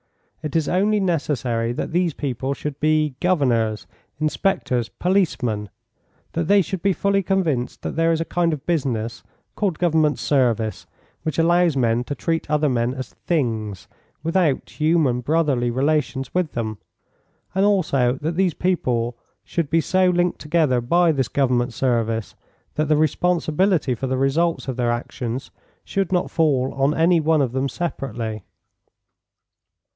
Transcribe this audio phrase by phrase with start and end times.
[0.41, 3.85] It is only necessary that these people should he governors,
[4.19, 5.69] inspectors, policemen;
[6.31, 9.21] that they should be fully convinced that there is a kind of business,
[9.53, 10.87] called government service,
[11.21, 13.87] which allows men to treat other men as things,
[14.23, 16.79] without human brotherly relations with them,
[17.53, 22.33] and also that these people should be so linked together by this government service
[22.73, 25.51] that the responsibility for the results of their actions
[25.83, 28.41] should not fall on any one of them separately.